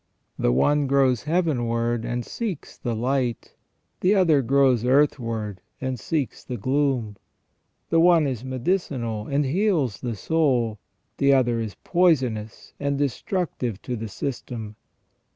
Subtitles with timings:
[0.39, 3.53] The one grows heavenward and seeks the light,
[3.99, 7.17] the other grows earthward and seeks the gloom.
[7.91, 10.79] The one is medicinal and heals the soul,
[11.17, 14.75] the other is poisonous and destructive to the system.